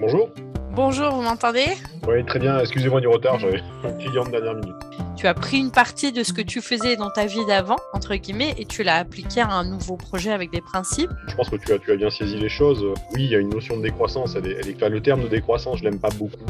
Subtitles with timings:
[0.00, 0.28] Bonjour.
[0.72, 1.66] Bonjour, vous m'entendez?
[2.08, 2.58] Oui, très bien.
[2.58, 4.74] Excusez-moi du retard, j'avais un client de dernière minute.
[5.16, 8.16] Tu as pris une partie de ce que tu faisais dans ta vie d'avant, entre
[8.16, 11.10] guillemets, et tu l'as appliqué à un nouveau projet avec des principes?
[11.28, 12.84] Je pense que tu as, tu as bien saisi les choses.
[13.14, 14.34] Oui, il y a une notion de décroissance.
[14.36, 16.44] Elle est, elle est- enfin, le terme de décroissance, je l'aime pas beaucoup.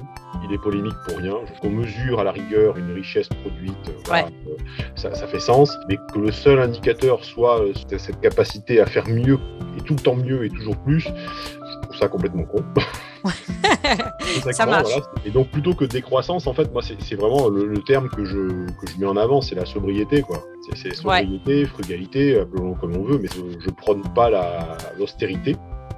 [0.48, 1.34] Il est polémique pour rien.
[1.62, 3.74] On mesure à la rigueur une richesse produite.
[3.88, 4.56] euh, voilà, euh,
[4.96, 5.76] ça, ça fait sens.
[5.88, 9.38] Mais que le seul indicateur soit euh, cette- cette capacité à faire mieux,
[9.79, 12.64] et tout le temps mieux et toujours plus, je trouve ça complètement con.
[14.52, 14.88] Ça marche.
[14.88, 15.07] Voilà.
[15.25, 18.67] Et donc plutôt que décroissance, en fait, moi c'est vraiment le, le terme que je,
[18.81, 20.43] que je mets en avant, c'est la sobriété, quoi.
[20.76, 25.57] C'est- sobriété, frugalité, appelons comme on veut, mais je, je prône pas la- l'austérité.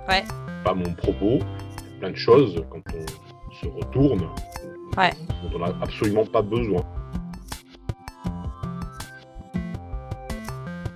[0.09, 0.25] Ouais.
[0.65, 1.39] Pas mon propos.
[1.39, 4.29] Il y a plein de choses quand on se retourne
[4.97, 5.11] Ouais.
[5.43, 6.83] dont on n'a absolument pas besoin.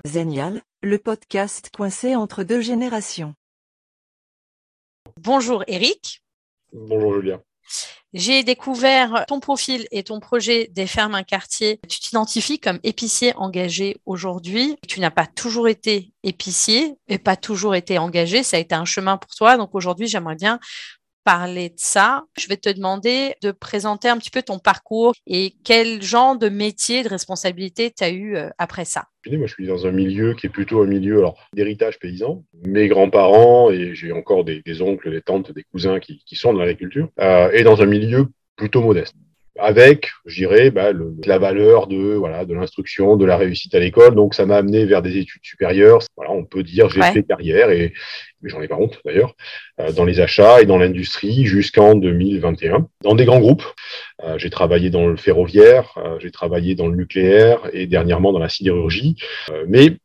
[0.07, 3.35] Zenial, le podcast coincé entre deux générations.
[5.21, 6.23] Bonjour Eric.
[6.73, 7.41] Bonjour Julien.
[8.13, 11.81] J'ai découvert ton profil et ton projet des fermes un quartier.
[11.89, 14.77] Tu t'identifies comme épicier engagé aujourd'hui.
[14.89, 18.43] Tu n'as pas toujours été épicier et pas toujours été engagé.
[18.43, 19.57] Ça a été un chemin pour toi.
[19.57, 20.59] Donc aujourd'hui, j'aimerais bien
[21.25, 22.25] parler de ça.
[22.39, 26.49] Je vais te demander de présenter un petit peu ton parcours et quel genre de
[26.49, 29.05] métier, de responsabilité tu as eu euh, après ça.
[29.27, 32.45] Moi, je suis dans un milieu qui est plutôt un milieu d'héritage paysan.
[32.65, 37.11] Mes grands-parents, et j'ai encore des, oncles, des tantes, des cousins qui, sont dans l'agriculture,
[37.21, 39.15] euh, et dans un milieu plutôt modeste.
[39.59, 43.81] Avec, je dirais, bah, le- la valeur de voilà de l'instruction, de la réussite à
[43.81, 44.15] l'école.
[44.15, 45.99] Donc, ça m'a amené vers des études supérieures.
[46.17, 47.13] Voilà, on peut dire j'ai Ouais.
[47.13, 47.93] fait carrière et
[48.43, 49.35] mais j'en ai pas honte d'ailleurs
[49.81, 53.65] euh, dans les achats et dans l'industrie jusqu'en 2021 dans des grands groupes.
[54.25, 58.39] Euh, j'ai travaillé dans le ferroviaire, euh, j'ai travaillé dans le nucléaire et dernièrement dans
[58.39, 59.17] la sidérurgie.
[59.67, 59.97] Mais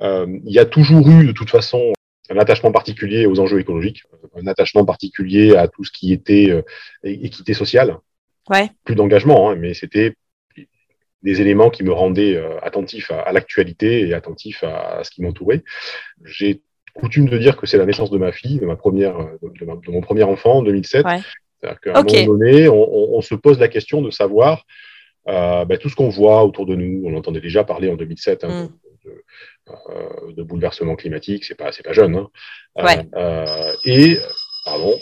[0.00, 1.92] il y a toujours eu de toute façon
[2.30, 4.02] un attachement particulier aux enjeux écologiques,
[4.36, 6.50] un attachement particulier à tout ce qui était
[7.04, 7.98] équité sociale.
[8.50, 8.70] Ouais.
[8.84, 10.14] Plus d'engagement, hein, mais c'était
[11.22, 15.10] des éléments qui me rendaient euh, attentif à, à l'actualité et attentif à, à ce
[15.12, 15.62] qui m'entourait.
[16.24, 16.62] J'ai
[16.94, 19.64] coutume de dire que c'est la naissance de ma fille, de ma première, euh, de,
[19.64, 21.06] ma- de mon premier enfant en 2007.
[21.06, 21.20] Ouais.
[21.60, 22.74] C'est-à-dire qu'à un moment donné, on,
[23.14, 24.66] on- on se pose la question de savoir
[25.28, 27.02] euh, ben, tout ce qu'on voit autour de nous.
[27.06, 29.08] On entendait déjà parler en 2007 hein, Mm.
[29.08, 29.22] de,
[29.90, 31.44] euh, de bouleversement climatique.
[31.44, 32.16] C'est pas, c'est pas jeune.
[32.16, 32.28] Hein.
[32.76, 33.06] Ouais.
[33.84, 34.18] et
[34.64, 34.98] pardon.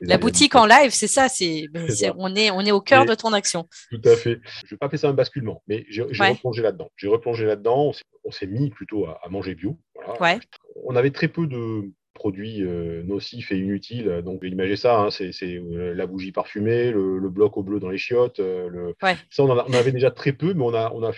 [0.00, 1.28] La boutique en live, c'est ça.
[1.28, 3.68] C'est, ben, on est, on est au cœur Et- de ton action.
[3.90, 4.40] Tout à fait.
[4.64, 6.30] Je vais pas appeler ça un basculement, mais j'ai Ouais.
[6.32, 6.90] replongé là-dedans.
[6.96, 7.86] J'ai replongé là-dedans.
[7.88, 9.78] On s'est- On s'est mis plutôt à, à manger bio.
[9.94, 10.20] Voilà.
[10.20, 10.40] Ouais.
[10.84, 14.20] On avait très peu de produits euh, nocifs et inutiles.
[14.24, 17.78] Donc, imagez ça, hein, c'est c'est, euh, la bougie parfumée, le, le bloc au bleu
[17.78, 18.40] dans les chiottes.
[18.40, 18.94] euh, le...
[19.02, 19.16] Ouais.
[19.30, 21.12] Ça, on en, a- on avait déjà très peu, mais on a, on a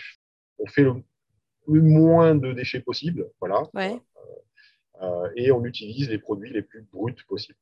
[0.59, 0.95] on fait le,
[1.67, 3.27] le moins de déchets possible.
[3.41, 3.63] Voilà.
[3.75, 3.97] Ouais.
[5.37, 7.57] Et on utilise les produits les plus bruts possibles.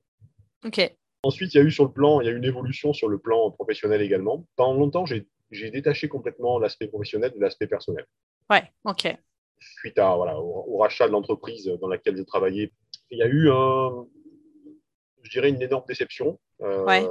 [0.65, 0.81] Ok.
[1.22, 3.09] Ensuite, il y a eu sur le plan, il y a eu une évolution sur
[3.09, 4.47] le plan professionnel également.
[4.56, 8.06] Pendant longtemps, j'ai détaché complètement l'aspect professionnel de l'aspect personnel.
[8.50, 8.71] Ouais.
[8.84, 9.06] Ok.
[9.59, 12.72] Suite à, voilà, au, au rachat de l'entreprise dans laquelle je travaillais,
[13.10, 14.06] il y a eu un,
[15.22, 17.04] je dirais une énorme déception euh, Ouais.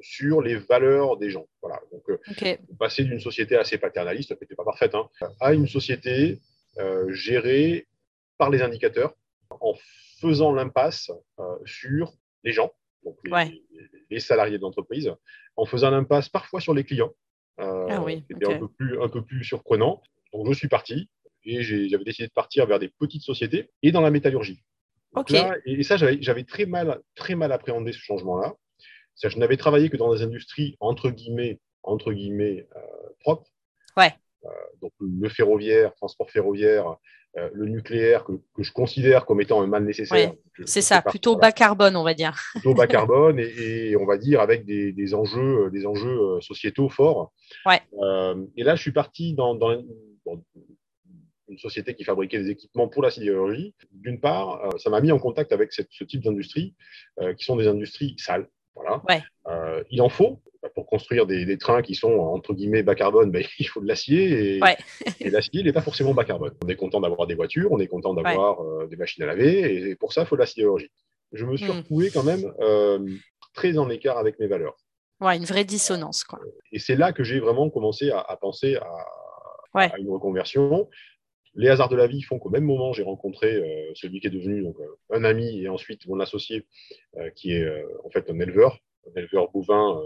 [0.00, 1.46] sur les valeurs des gens.
[1.60, 1.80] Voilà.
[1.92, 5.08] Donc, euh, passer d'une société assez paternaliste, qui n'était pas parfaite, hein,
[5.40, 6.40] à une société
[6.78, 7.86] euh, gérée
[8.38, 9.14] par les indicateurs,
[9.50, 9.74] en
[10.20, 12.12] faisant l'impasse euh, sur
[12.44, 12.72] les gens,
[13.04, 13.62] donc les, Ouais.
[14.10, 15.12] les salariés de l'entreprise,
[15.56, 17.12] en faisant l'impasse parfois sur les clients,
[17.60, 18.52] euh, Ah oui, qui était ok.
[18.54, 20.02] un, peu plus, un peu plus surprenant.
[20.32, 21.08] Donc je suis parti
[21.44, 24.62] et j'avais décidé de partir vers des petites sociétés et dans la métallurgie.
[25.28, 28.54] Là, et, et ça, j'avais très mal, très mal appréhendé ce changement-là.
[29.22, 32.80] Je n'avais travaillé que dans des industries entre guillemets, entre guillemets euh,
[33.20, 33.48] propres.
[33.96, 34.12] Ouais.
[34.84, 36.96] Euh, donc le ferroviaire, transport ferroviaire,
[37.36, 40.32] euh, le nucléaire que, que je considère comme étant un mal nécessaire.
[40.52, 41.02] Je- C'est ça.
[41.02, 42.34] Plutôt voilà, bas carbone, on va dire.
[42.52, 46.40] plutôt bas carbone et, et on va dire avec des, des enjeux, des enjeux euh,
[46.40, 47.32] sociétaux forts.
[47.66, 47.80] Ouais.
[48.02, 49.82] Euh, et là, je suis parti dans, dans,
[50.26, 50.40] dans
[51.48, 53.74] une société qui fabriquait des équipements pour la sidérurgie.
[53.92, 56.74] D'une part, euh, ça m'a mis en contact avec cette- ce type d'industrie,
[57.20, 58.48] euh, qui sont des industries sales.
[58.76, 59.02] Voilà.
[59.08, 59.22] Ouais.
[59.48, 60.40] Euh, il en faut.
[60.74, 63.86] Pour construire des, des trains qui sont entre guillemets bas carbone, ben, il faut de
[63.86, 64.76] l'acier et, Ouais.
[65.20, 66.52] et l'acier il n'est pas forcément bas carbone.
[66.64, 69.88] On est content d'avoir des voitures, on est content d'avoir euh, des machines à laver
[69.90, 70.90] et pour ça, il faut de la sidérurgie.
[71.32, 71.76] Je me suis Mm.
[71.78, 72.98] retrouvé quand même euh,
[73.54, 74.76] très en écart avec mes valeurs.
[75.20, 76.40] Ouais, une vraie dissonance, quoi.
[76.72, 78.88] Et c'est là que j'ai vraiment commencé à, à penser à,
[79.74, 79.90] Ouais.
[79.92, 80.88] à une reconversion.
[81.56, 84.30] Les hasards de la vie font qu'au même moment, j'ai rencontré euh, celui qui est
[84.30, 84.76] devenu donc,
[85.10, 86.66] un ami et ensuite mon associé,
[87.36, 87.64] qui est
[88.04, 88.78] en fait un éleveur,
[89.08, 90.00] un éleveur bovin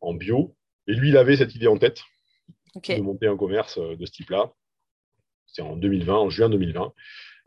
[0.00, 0.56] en bio.
[0.86, 2.02] Et lui, il avait cette idée en tête
[2.74, 4.52] de monter un commerce euh, de ce type-là.
[5.46, 6.92] C'est en 2020, en juin 2020.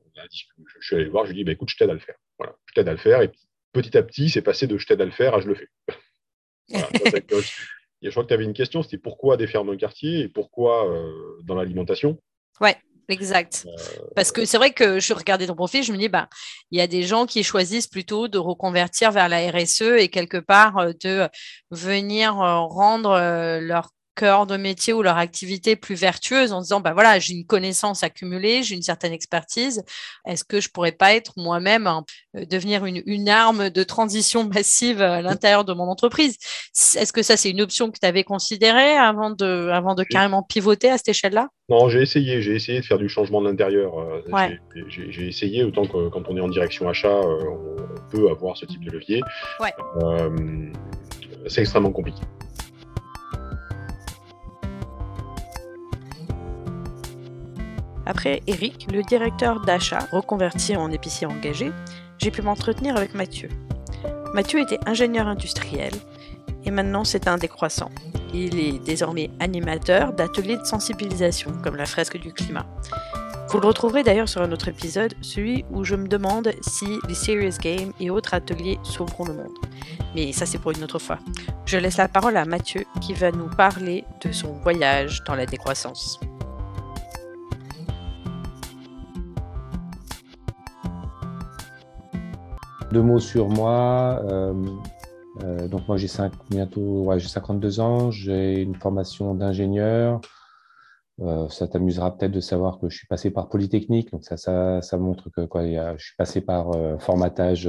[0.05, 1.77] On a discuté, je suis allé le voir, je lui ai dit, bah, écoute, je
[1.77, 2.15] t'aide à le faire.
[2.37, 3.21] Voilà, je t'aide à le faire.
[3.21, 3.31] Et
[3.71, 5.69] petit à petit, c'est passé de je t'aide à le faire à je le fais.
[6.69, 10.87] je crois que tu avais une question, c'était pourquoi des fermes un quartier et pourquoi
[11.43, 12.21] dans l'alimentation?
[12.61, 12.77] Ouais.
[13.09, 13.65] Exact.
[14.15, 16.29] Parce que c'est vrai que je regardais ton profil, je me dis, bah,
[16.71, 20.37] il y a des gens qui choisissent plutôt de reconvertir vers la RSE et quelque
[20.37, 21.27] part de
[21.71, 27.19] venir rendre leur cœur de métier ou leur activité plus vertueuse en disant bah voilà
[27.19, 29.83] j'ai une connaissance accumulée j'ai une certaine expertise.
[30.25, 31.87] Est-ce que je pourrais pas être moi-même
[32.35, 36.37] euh, devenir une, une, arme de transition massive à l'intérieur de mon entreprise?
[36.95, 40.43] Est-ce que ça c'est une option que tu avais considérée avant de avant de carrément
[40.43, 41.49] pivoter à cette échelle-là?
[41.69, 44.21] Non j'ai essayé j'ai essayé de faire du changement de l'intérieur euh,
[44.87, 48.65] j'ai essayé autant que quand on est en direction achat euh, on peut avoir ce
[48.65, 49.21] type de levier.
[49.59, 49.73] Ouais.
[51.47, 52.21] c'est extrêmement compliqué
[58.05, 61.71] Après Eric, le directeur d'achat, reconverti en épicier engagé,
[62.17, 63.49] j'ai pu m'entretenir avec Mathieu.
[64.33, 65.93] Mathieu était ingénieur industriel
[66.65, 67.91] et maintenant c'est un décroissant.
[68.33, 72.65] Il est désormais animateur d'ateliers de sensibilisation comme la fresque du climat.
[73.49, 77.13] Vous le retrouverez d'ailleurs sur un autre épisode, celui où je me demande si les
[77.13, 79.57] Serious Games et autres ateliers sauveront le monde.
[80.15, 81.19] Mais ça c'est pour une autre fois.
[81.65, 85.45] Je laisse la parole à Mathieu qui va nous parler de son voyage dans la
[85.45, 86.19] décroissance.
[92.93, 94.21] Deux mots sur moi.
[94.29, 94.53] Euh,
[95.43, 96.07] euh, donc moi j'ai
[96.51, 100.21] bientôt j'ai 52 ans, j'ai une formation d'ingénieur.
[101.19, 104.97] Euh, ça t'amusera peut-être de savoir que je suis passé par Polytechnique, donc ça, ça,
[104.99, 106.69] montre que quoi, je suis passé par
[106.99, 107.67] formatage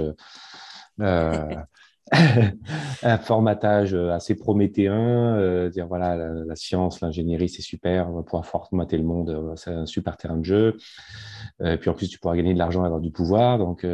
[3.02, 8.46] un formatage assez prométhéen, euh, dire voilà, la, science, l'ingénierie, c'est super, on va pouvoir
[8.46, 10.76] formater le monde, euh, c'est un super terrain de jeu.
[11.62, 13.58] Euh, puis en plus, tu pourras gagner de l'argent et avoir du pouvoir.
[13.58, 13.86] Donc,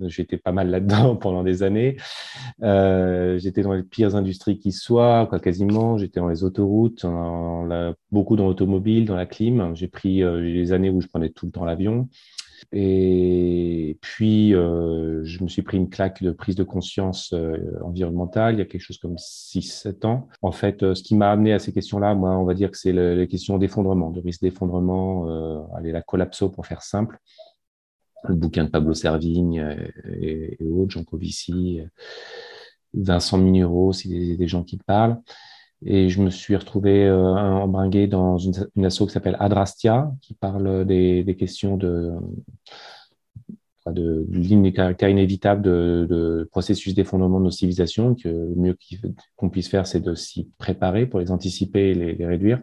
[0.00, 1.96] j'étais pas mal là-dedans pendant des années.
[2.60, 5.98] j'étais dans les pires industries qui soient, quoi, quasiment.
[5.98, 7.06] J'étais dans les autoroutes,
[8.10, 9.74] beaucoup dans l'automobile, dans la clim.
[9.74, 12.08] J'ai pris les années où je prenais tout le temps l'avion.
[12.72, 18.54] Et puis, euh, je me suis pris une claque de prise de conscience euh, environnementale
[18.54, 20.28] il y a quelque chose comme 6-7 ans.
[20.42, 22.78] En fait, euh, ce qui m'a amené à ces questions-là, moi, on va dire que
[22.78, 25.26] c'est les questions d'effondrement, de risque d'effondrement,
[25.76, 27.18] allez, la collapso pour faire simple.
[28.24, 29.76] Le bouquin de Pablo Servigne
[30.20, 31.80] et, autres, Jean Covici,
[32.94, 35.18] Vincent Minuro, c'est des, des, gens qui parlent.
[35.86, 40.34] Et je me suis retrouvé euh, embringué dans une, une asso qui s'appelle Adrastia, qui
[40.34, 42.12] parle des, des questions de,
[43.86, 48.76] de, de des caractères inévitables de, de processus d'effondrement de nos civilisations, que le mieux
[49.36, 52.62] qu'on puisse faire, c'est de s'y préparer pour les anticiper et les, les réduire.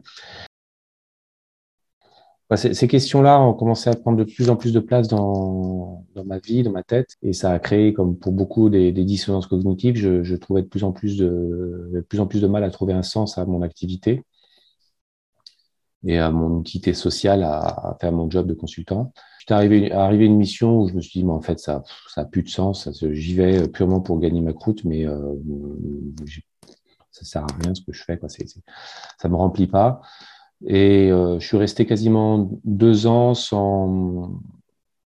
[2.52, 6.26] Bah, ces questions-là ont commencé à prendre de plus en plus de place dans, dans,
[6.26, 9.48] ma vie, dans ma tête, et ça a créé, comme pour beaucoup, des, des dissonances
[9.48, 9.96] cognitives.
[9.96, 12.70] Je, je, trouvais de plus en plus de, de plus en plus de mal à
[12.70, 14.26] trouver un sens à mon activité
[16.06, 19.14] et à mon utilité sociale à, à faire mon job de consultant.
[19.40, 21.84] J'étais arrivé, arrivé à une mission où je me suis dit, mais en fait, ça,
[22.14, 22.90] ça a plus de sens.
[23.14, 25.36] J'y vais purement pour gagner ma croûte, mais euh,
[27.12, 28.18] ça sert à rien ce que je fais.
[28.18, 28.28] Quoi.
[28.28, 28.46] C
[29.18, 30.02] ça me remplit pas.
[30.66, 34.40] Et euh, je suis resté quasiment deux ans sans,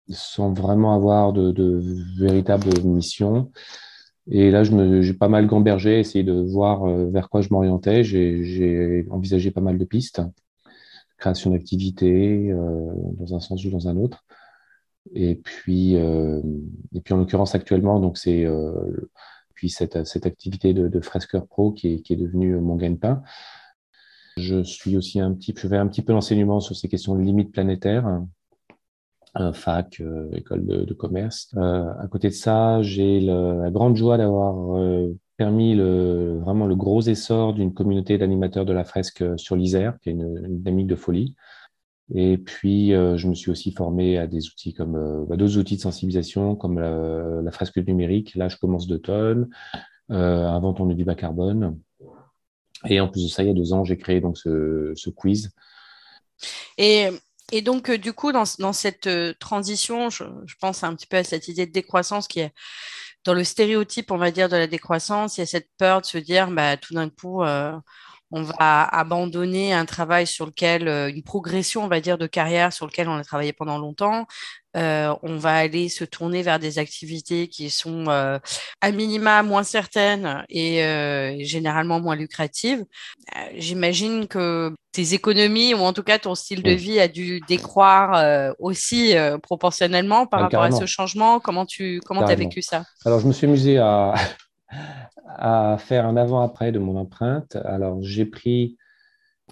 [0.10, 1.82] sans vraiment avoir de,
[2.18, 3.52] véritable mission.
[4.30, 8.04] Et là, j'ai pas mal gambergé, essayé de voir euh, vers quoi je m'orientais.
[8.04, 10.22] J'ai envisagé pas mal de pistes,
[11.18, 14.26] création d'activités euh, dans un sens ou dans un autre.
[15.14, 18.48] Et puis, et puis en l'occurrence actuellement, donc c'est
[19.54, 23.22] puis cette, cette activité de, de fresqueur pro qui est, qui est devenue mon gagne-pain.
[24.38, 27.22] Je suis aussi un petit, je fais un petit peu l'enseignement sur ces questions de
[27.22, 28.22] limites planétaires,
[29.40, 31.54] euh, fac, euh, école de, commerce.
[31.56, 34.78] Euh, à côté de ça, j'ai la grande joie d'avoir
[35.38, 40.10] permis le, vraiment le gros essor d'une communauté d'animateurs de la fresque sur l'Isère, qui
[40.10, 41.36] est une, dynamique de folie.
[42.14, 45.82] Et puis, je me suis aussi formé à des outils comme bah, d'autres outils de
[45.82, 48.36] sensibilisation, comme la, fresque numérique.
[48.36, 49.50] Là, je commence d'automne,
[50.12, 51.80] euh, inventons du bas carbone.
[52.88, 55.52] Et en plus de ça, il y a deux ans, j'ai créé donc ce, quiz.
[56.78, 57.10] Et,
[57.64, 60.24] donc, euh, du coup, dans, cette euh, transition, je,
[60.60, 62.54] pense un petit peu à cette idée de décroissance qui est
[63.24, 65.38] dans le stéréotype, on va dire, de la décroissance.
[65.38, 67.74] Il y a cette peur de se dire, bah, tout d'un coup, euh,
[68.32, 72.86] on va abandonner un travail sur lequel, une progression, on va dire, de carrière sur
[72.86, 74.26] lequel on a travaillé pendant longtemps.
[74.76, 80.82] On va aller se tourner vers des activités qui sont à minima moins certaines et
[81.42, 82.84] généralement moins lucratives.
[83.56, 88.56] J'imagine que tes économies ou en tout cas ton style de vie a dû décroître
[88.60, 91.40] aussi proportionnellement par rapport à ce changement.
[91.40, 92.84] Comment tu comment as vécu ça?
[93.06, 94.14] Alors je me suis amusé à
[95.38, 97.58] à faire un avant-après de mon empreinte.
[97.66, 98.78] Alors, j'ai pris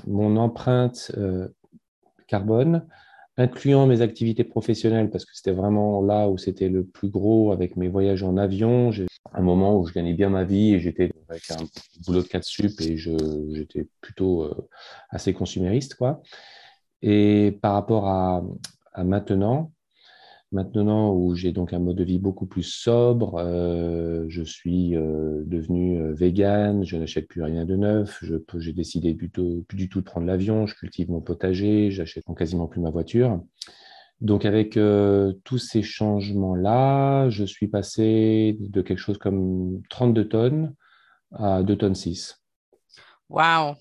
[0.07, 1.49] mon empreinte euh,
[2.27, 2.87] carbone,
[3.37, 7.75] incluant mes activités professionnelles, parce que c'était vraiment là où c'était le plus gros avec
[7.77, 8.91] mes voyages en avion.
[8.91, 11.63] J'ai un moment où je gagnais bien ma vie et j'étais avec un
[12.05, 14.67] boulot de 4 sup et j'étais plutôt euh,
[15.09, 15.95] assez consumériste.
[15.95, 16.21] Quoi.
[17.01, 18.43] Et par rapport à,
[18.93, 19.71] à maintenant,
[20.53, 25.41] Maintenant où j'ai donc un mode de vie beaucoup plus sobre, euh, je suis euh,
[25.47, 28.23] devenu euh, vegan, je n'achète plus rien de neuf,
[28.59, 32.67] j'ai décidé plutôt, plus du tout de prendre l'avion, je cultive mon potager, j'achète quasiment
[32.67, 33.41] plus ma voiture.
[34.21, 34.79] Donc avec
[35.43, 40.75] tous ces changements-là, je suis passé de quelque chose comme 32 tonnes
[41.31, 42.39] à 2 tonnes 6.
[43.27, 43.73] Waouh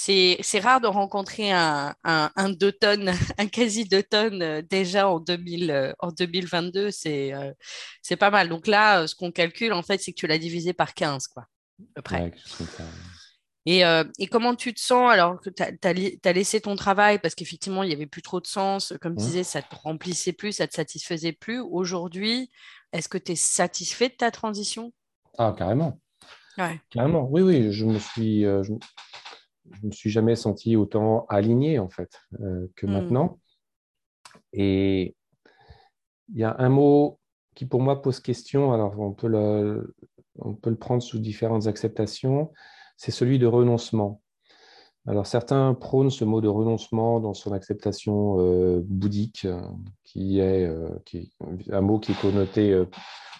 [0.00, 5.18] c'est rare de rencontrer un, un, deux tonnes, un quasi deux tonnes euh, déjà en,
[5.18, 6.90] 2000, euh, en 2022.
[7.06, 7.52] Euh,
[8.02, 8.48] c'est pas mal.
[8.48, 11.42] Donc là, ce qu'on calcule, en fait, c'est que tu l'as divisé par 15, quoi,
[11.42, 12.32] à peu près.
[13.66, 13.82] et,
[14.18, 17.88] et, comment tu te sens alors que tu as, laissé ton travail parce qu'effectivement, il
[17.88, 18.94] n'y avait plus trop de sens?
[19.00, 21.60] Comme tu disais, ça te remplissait plus, ça te satisfaisait plus.
[21.60, 22.50] Aujourd'hui,
[22.92, 24.92] est-ce que tu es satisfait de ta transition?
[25.36, 26.00] Ah, carrément.
[26.90, 27.72] Carrément, oui, oui.
[27.72, 28.72] Je me suis je
[29.82, 32.92] me suis jamais senti autant aligné en fait euh, que hmm.
[32.92, 33.38] maintenant.
[34.52, 35.14] Et
[36.30, 37.18] il y a un mot
[37.54, 38.72] qui pour moi pose question.
[38.72, 39.94] Alors on peut le,
[40.38, 42.52] on peut le prendre sous différentes acceptations.
[42.96, 44.20] C'est celui de renoncement.
[45.06, 49.46] Alors certains prônent ce mot de renoncement dans son acceptation euh, bouddhique,
[50.04, 51.32] qui est, euh, qui
[51.70, 52.84] un mot qui est connoté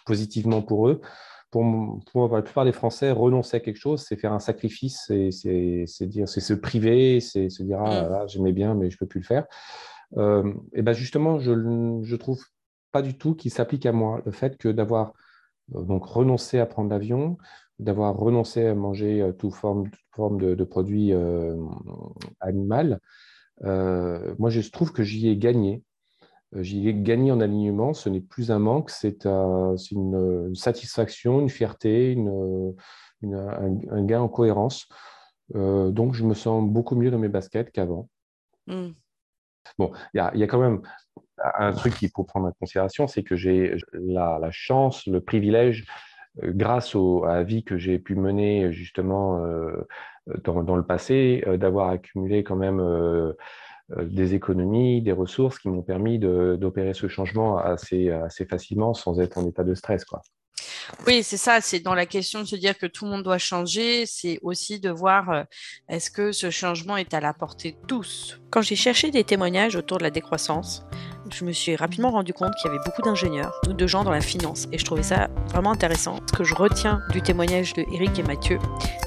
[0.07, 1.03] positivement pour eux
[1.50, 5.31] pour, pour, la plupart des Français, renoncer à quelque chose, c'est faire un sacrifice, c'est
[5.31, 8.28] se priver, c'est se dire ah, mm.
[8.28, 9.47] j'aimais bien, mais je peux plus le faire.
[10.17, 12.43] Euh, et ben justement, je ne trouve
[12.93, 14.23] pas du tout qu'il s'applique à moi.
[14.25, 15.12] Le fait que d'avoir
[15.75, 17.37] euh, donc renoncé à prendre l'avion,
[17.78, 21.12] d'avoir renoncé à manger euh, toute forme, forme de, produits
[22.40, 22.97] animaux,
[23.62, 25.83] moi je trouve que j'y ai gagné.
[26.55, 27.95] Euh, j'y ai gagné en alignement.
[27.95, 32.75] Ce n'est plus un manque, c'est une, satisfaction, une fierté, une,
[33.23, 34.88] un, gain en cohérence.
[35.55, 38.09] Euh, donc, je me sens beaucoup mieux dans mes baskets qu'avant.
[38.67, 38.90] Hmm.
[39.78, 40.83] Bon, il y, y a, quand même
[41.38, 45.87] un truc qu'il faut prendre en considération, c'est que j'ai la, la, chance, le privilège,
[46.43, 49.43] euh, grâce au, à la vie que j'ai pu mener justement
[50.45, 52.81] dans, dans, le passé, d'avoir accumulé quand même
[53.97, 59.38] des économies, des ressources qui m'ont permis d'opérer ce changement assez, assez facilement sans être
[59.38, 60.04] en état de stress.
[60.04, 60.23] Quoi.
[61.07, 63.38] Oui, c'est ça, c'est dans la question de se dire que tout le monde doit
[63.38, 65.42] changer, c'est aussi de voir euh,
[65.88, 68.40] est-ce que ce changement est à la portée de tous.
[68.50, 70.85] Quand j'ai cherché des témoignages autour de la décroissance,
[71.33, 74.11] je me suis rapidement rendu compte qu'il y avait beaucoup d'ingénieurs ou de gens dans
[74.11, 76.17] la finance et je trouvais ça vraiment intéressant.
[76.31, 78.59] Ce que je retiens du témoignage de Eric et Mathieu,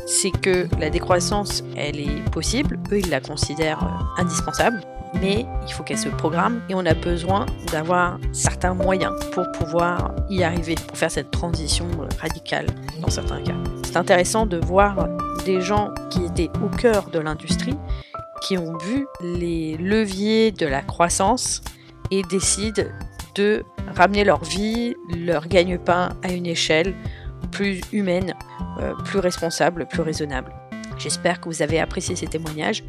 [0.05, 4.81] c'est que la décroissance, elle est possible, eux ils la considèrent euh, indispensable,
[5.19, 10.15] mais il faut qu'elle se programme et on a besoin d'avoir certains moyens pour pouvoir
[10.29, 12.67] y arriver, pour faire cette transition euh, radicale
[13.01, 13.55] dans certains cas.
[13.85, 15.07] C'est intéressant de voir
[15.45, 17.77] des gens qui étaient au cœur de l'industrie,
[18.41, 21.61] qui ont vu les leviers de la croissance
[22.11, 22.83] et décident
[23.35, 23.63] de
[23.95, 26.93] ramener leur vie, leur gagne-pain à une échelle
[27.51, 28.33] plus humaine,
[28.79, 30.53] euh, plus responsable, plus raisonnable.
[30.97, 32.83] J'espère que vous avez apprécié ces témoignages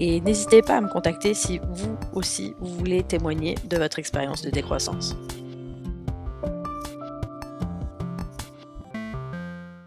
[0.00, 4.42] et n'hésitez pas à me contacter si vous aussi vous voulez témoigner de votre expérience
[4.42, 5.16] de décroissance.